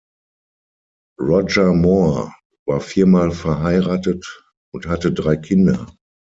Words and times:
Roger 1.19 1.73
Moore 1.75 2.33
war 2.65 2.81
viermal 2.81 3.29
verheiratet 3.31 4.47
und 4.73 4.87
hatte 4.87 5.13
drei 5.13 5.37
Kinder. 5.37 5.93